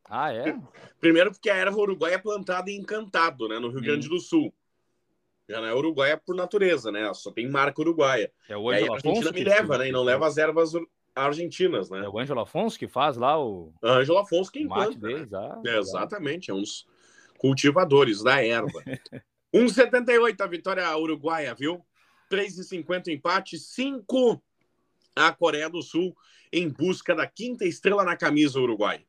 [0.10, 0.58] Ah, é?
[1.00, 3.84] Primeiro porque a erva uruguaia é plantada em Encantado, né, no Rio hum.
[3.84, 4.54] Grande do Sul.
[5.50, 7.14] Já não é uruguaia por natureza, né?
[7.14, 8.32] Só tem marca uruguaia.
[8.50, 9.88] É o Ângelo a Argentina me leva, né?
[9.88, 10.74] E não leva as ervas
[11.16, 12.04] argentinas, né?
[12.04, 13.74] É o Ângelo Afonso que faz lá o.
[13.82, 15.00] Ângelo Afonso que implanta.
[15.00, 16.86] Deles, ah, é, exatamente, é uns
[17.38, 18.84] cultivadores da erva.
[19.54, 21.82] 1,78 a vitória uruguaia, viu?
[22.30, 24.44] 3,50 empate, 5
[25.16, 26.16] a Coreia do Sul
[26.52, 29.06] em busca da quinta estrela na camisa Uruguai.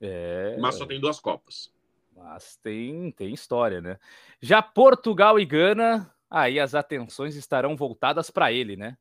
[0.00, 0.56] É...
[0.58, 1.72] Mas só tem duas Copas.
[2.14, 3.98] Mas tem, tem história, né?
[4.40, 8.96] Já Portugal e Gana, aí as atenções estarão voltadas para ele, né?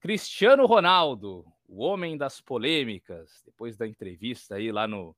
[0.00, 5.16] Cristiano Ronaldo, o homem das polêmicas, depois da entrevista aí lá no,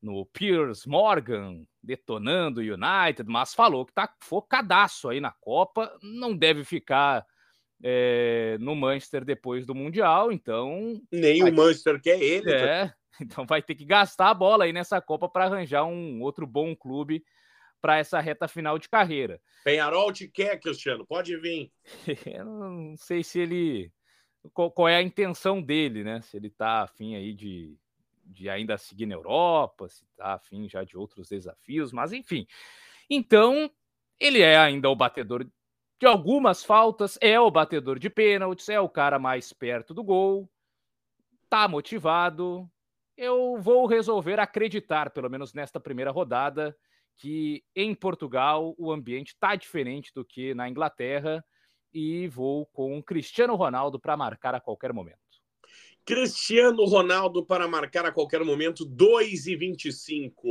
[0.00, 6.36] no Piers Morgan, detonando o United, mas falou que tá focadaço aí na Copa, não
[6.36, 7.26] deve ficar
[7.82, 11.00] é, no Manchester depois do Mundial, então.
[11.10, 12.50] Nem o Manchester quer ele.
[12.50, 12.94] É, tá?
[13.20, 16.74] então vai ter que gastar a bola aí nessa Copa para arranjar um outro bom
[16.76, 17.24] clube
[17.80, 19.40] para essa reta final de carreira.
[19.64, 21.72] Penharol te quer, Cristiano, pode vir.
[22.26, 23.92] Eu não sei se ele.
[24.52, 26.20] Qual, qual, é a intenção dele, né?
[26.22, 27.76] Se ele tá afim aí de,
[28.24, 32.46] de ainda seguir na Europa, se tá afim já de outros desafios, mas enfim.
[33.08, 33.70] Então,
[34.18, 35.46] ele é ainda o batedor
[36.00, 40.50] de algumas faltas, é o batedor de pênaltis, é o cara mais perto do gol,
[41.50, 42.66] tá motivado.
[43.14, 46.74] Eu vou resolver acreditar, pelo menos nesta primeira rodada,
[47.18, 51.44] que em Portugal o ambiente tá diferente do que na Inglaterra
[51.92, 55.18] e vou com Cristiano Ronaldo para marcar a qualquer momento.
[56.02, 60.48] Cristiano Ronaldo para marcar a qualquer momento, 2 e 25.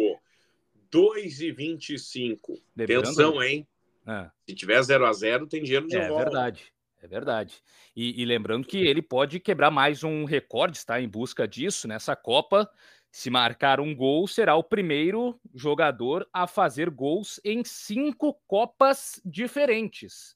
[0.91, 2.53] 2 e 25.
[2.75, 3.67] Lembrando, Atenção, hein?
[4.09, 4.31] É.
[4.47, 6.21] Se tiver 0 a 0 tem dinheiro de é, volta.
[6.21, 7.61] É verdade, É verdade.
[7.95, 12.15] E, e, lembrando que ele pode quebrar mais um recorde, está em busca disso nessa
[12.15, 12.67] Copa.
[13.11, 20.35] Se marcar um gol, será o primeiro jogador a fazer gols em cinco Copas diferentes.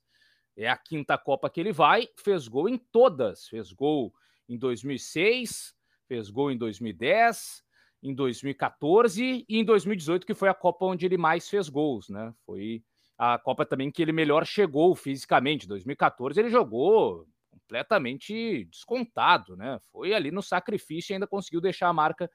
[0.55, 3.47] É a quinta Copa que ele vai, fez gol em todas.
[3.47, 4.13] Fez gol
[4.47, 5.73] em 2006,
[6.07, 7.63] fez gol em 2010,
[8.03, 12.33] em 2014 e em 2018, que foi a Copa onde ele mais fez gols, né?
[12.45, 12.83] Foi
[13.17, 15.67] a Copa também que ele melhor chegou fisicamente.
[15.67, 19.79] 2014 ele jogou completamente descontado, né?
[19.91, 22.29] Foi ali no sacrifício e ainda conseguiu deixar a marca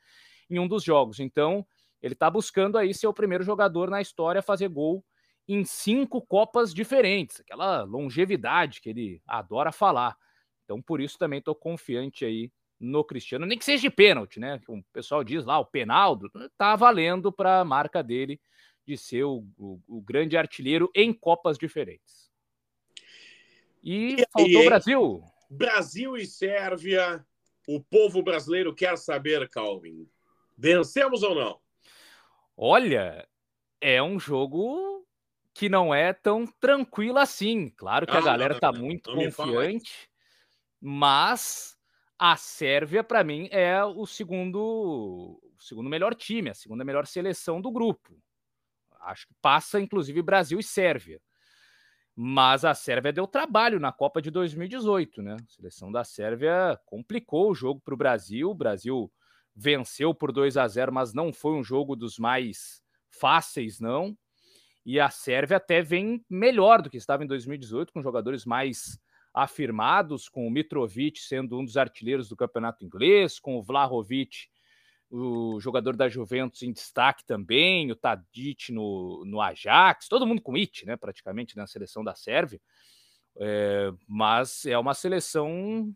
[0.48, 1.20] em um dos jogos.
[1.20, 1.66] Então,
[2.00, 5.04] ele está buscando aí ser o primeiro jogador na história a fazer gol
[5.46, 10.16] em cinco Copas diferentes, aquela longevidade que ele adora falar.
[10.64, 14.60] Então, por isso também estou confiante aí no Cristiano, nem que seja de pênalti, né?
[14.68, 18.40] O pessoal diz lá, o penaldo, tá valendo para a marca dele
[18.88, 22.32] de ser o, o, o, grande artilheiro em Copas diferentes.
[23.82, 25.24] E, e faltou o Brasil.
[25.50, 27.22] Brasil e Sérvia.
[27.68, 30.08] O povo brasileiro quer saber, Calvin.
[30.56, 31.60] Vencemos ou não?
[32.56, 33.28] Olha,
[33.78, 35.06] é um jogo
[35.52, 37.68] que não é tão tranquilo assim.
[37.68, 40.08] Claro que ah, a galera está muito confiante,
[40.80, 41.78] mas
[42.18, 47.60] a Sérvia, para mim, é o segundo, o segundo melhor time, a segunda melhor seleção
[47.60, 48.18] do grupo.
[49.00, 51.20] Acho que passa, inclusive, Brasil e Sérvia.
[52.14, 55.36] Mas a Sérvia deu trabalho na Copa de 2018, né?
[55.40, 58.50] A seleção da Sérvia complicou o jogo para o Brasil.
[58.50, 59.10] O Brasil
[59.54, 64.16] venceu por 2 a 0, mas não foi um jogo dos mais fáceis, não.
[64.84, 68.98] E a Sérvia até vem melhor do que estava em 2018, com jogadores mais
[69.34, 74.48] afirmados, com o Mitrovic sendo um dos artilheiros do campeonato inglês, com o Vlahovic,
[75.10, 80.54] o jogador da Juventus em destaque também, o Tadic no, no Ajax, todo mundo com
[80.54, 82.60] it, né, praticamente, na seleção da Sérvia.
[83.36, 85.94] É, mas é uma seleção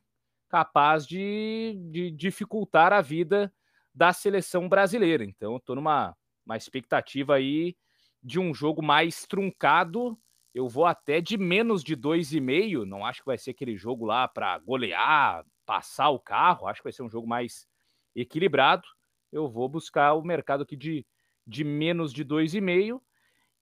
[0.48, 3.52] capaz de, de, dificultar a vida
[3.94, 5.24] da seleção brasileira.
[5.24, 7.76] Então, estou numa uma expectativa aí
[8.22, 10.18] de um jogo mais truncado
[10.54, 12.84] eu vou até de menos de 2,5.
[12.84, 16.66] Não acho que vai ser aquele jogo lá para golear, passar o carro.
[16.66, 17.66] Acho que vai ser um jogo mais
[18.14, 18.86] equilibrado.
[19.32, 21.06] Eu vou buscar o mercado aqui de,
[21.46, 23.00] de menos de 2,5.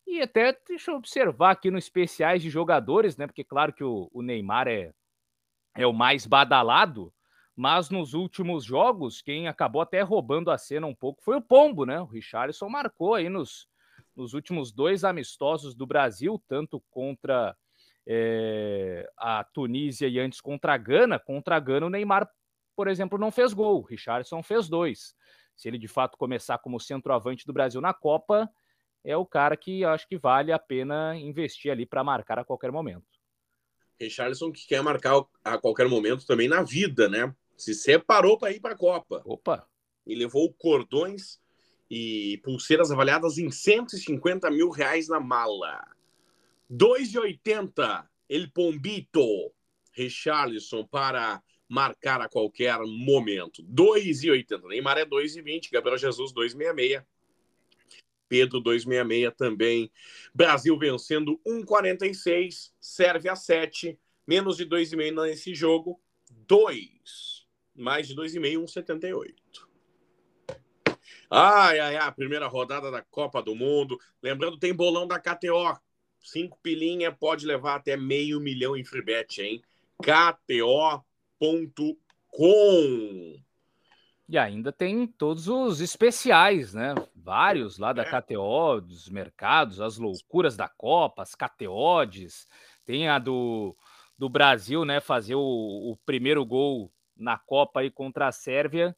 [0.07, 3.27] E até deixa eu observar aqui nos especiais de jogadores, né?
[3.27, 4.93] Porque claro que o, o Neymar é,
[5.77, 7.13] é o mais badalado,
[7.55, 11.85] mas nos últimos jogos, quem acabou até roubando a cena um pouco foi o Pombo,
[11.85, 12.01] né?
[12.01, 13.69] O Richarlison marcou aí nos,
[14.17, 17.57] nos últimos dois amistosos do Brasil, tanto contra
[18.07, 21.19] é, a Tunísia e antes contra a Gana.
[21.19, 22.29] Contra a Gana, o Neymar,
[22.75, 25.15] por exemplo, não fez gol, o Richardson fez dois.
[25.61, 28.49] Se ele de fato começar como centroavante do Brasil na Copa,
[29.05, 32.73] é o cara que acho que vale a pena investir ali para marcar a qualquer
[32.73, 33.05] momento.
[34.01, 37.35] Richardson que quer marcar a qualquer momento também na vida, né?
[37.59, 39.21] Se separou para ir para a Copa.
[39.27, 39.69] Opa!
[40.07, 41.39] E levou cordões
[41.91, 45.87] e pulseiras avaliadas em 150 mil reais na mala.
[46.71, 49.53] 2,80 El Pombito
[49.93, 53.63] Richarlison para marcar a qualquer momento.
[53.63, 54.69] 2,80.
[54.69, 55.71] Neymar é 2,20.
[55.71, 57.05] Gabriel Jesus 2,66.
[58.29, 59.91] Pedro 266 também.
[60.35, 62.73] Brasil vencendo 1,46.
[62.81, 63.97] Serve a 7.
[64.27, 66.01] Menos de 2,5 nesse jogo.
[66.49, 67.47] 2.
[67.77, 69.35] Mais de 2,5, 1,78.
[71.31, 73.97] Ai, ai, ai, primeira rodada da Copa do Mundo.
[74.21, 75.79] Lembrando, tem bolão da KTO.
[76.21, 79.63] Cinco pilinha pode levar até meio milhão em free bet, hein?
[81.41, 83.41] KTO.com.
[84.29, 86.95] E ainda tem todos os especiais, né?
[87.17, 88.05] Vários lá da.
[88.05, 92.47] KTO, dos mercados, as loucuras da Copa, as KTOs.
[92.85, 93.75] Tem a do,
[94.17, 95.01] do Brasil, né?
[95.01, 98.97] Fazer o, o primeiro gol na Copa aí contra a Sérvia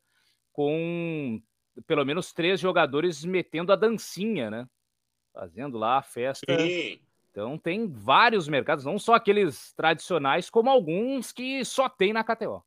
[0.52, 1.40] com
[1.86, 4.68] pelo menos três jogadores metendo a dancinha, né?
[5.32, 6.60] Fazendo lá a festa.
[6.60, 7.00] Sim.
[7.32, 12.62] Então tem vários mercados, não só aqueles tradicionais, como alguns que só tem na KTO.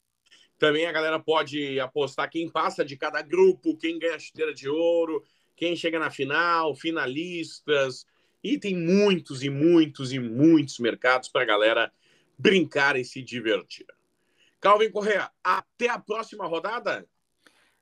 [0.57, 4.67] Também a galera pode apostar quem passa de cada grupo, quem ganha a chuteira de
[4.67, 5.23] ouro,
[5.55, 8.07] quem chega na final, finalistas.
[8.43, 11.93] E tem muitos e muitos e muitos mercados para a galera
[12.37, 13.85] brincar e se divertir.
[14.59, 17.07] Calvin Correa, até a próxima rodada.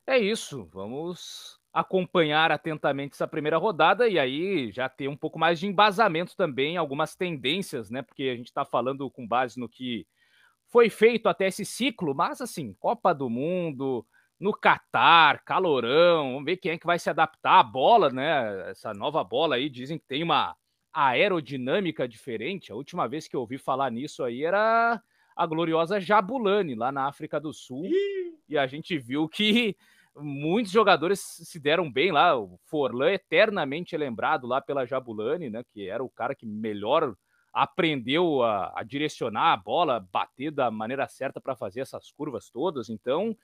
[0.06, 5.60] É isso, vamos acompanhar atentamente essa primeira rodada e aí já ter um pouco mais
[5.60, 8.04] de embasamento também, algumas tendências, né?
[8.04, 10.06] Porque a gente está falando com base no que
[10.68, 14.06] foi feito até esse ciclo, mas assim, Copa do Mundo,
[14.40, 18.70] no Catar, calorão, vamos ver quem é que vai se adaptar à bola, né?
[18.70, 20.56] Essa nova bola aí dizem que tem uma
[20.94, 22.72] aerodinâmica diferente.
[22.72, 25.02] A última vez que eu ouvi falar nisso aí era
[25.36, 27.90] a gloriosa Jabulani, lá na África do Sul.
[28.48, 29.76] E a gente viu que
[30.16, 32.38] muitos jogadores se deram bem lá.
[32.38, 35.64] O Forlan eternamente lembrado lá pela Jabulani, né?
[35.74, 37.16] Que era o cara que melhor
[37.54, 42.90] aprendeu a, a direcionar a bola, bater da maneira certa para fazer essas curvas todas.
[42.90, 43.38] Então,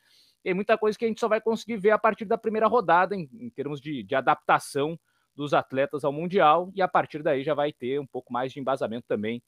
[0.43, 3.15] tem muita coisa que a gente só vai conseguir ver a partir da primeira rodada,
[3.15, 4.99] em, em termos de, de adaptação
[5.35, 8.59] dos atletas ao Mundial, e a partir daí já vai ter um pouco mais de
[8.59, 9.41] embasamento também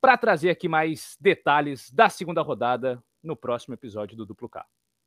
[0.00, 4.66] para trazer aqui mais detalhes da segunda rodada no próximo episódio do Duplo K.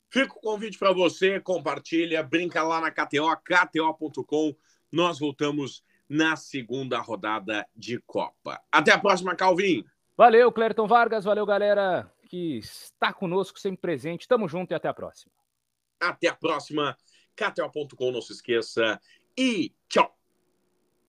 [0.09, 4.55] Fica o convite para você, compartilha, brinca lá na KTO, kto.com.
[4.91, 8.61] Nós voltamos na segunda rodada de Copa.
[8.71, 9.83] Até a próxima, Calvin.
[10.15, 14.27] Valeu, Clerton Vargas, valeu, galera que está conosco, sempre presente.
[14.27, 15.31] Tamo junto e até a próxima.
[15.99, 16.97] Até a próxima.
[17.35, 18.99] KTO.com, não se esqueça.
[19.37, 20.16] E tchau.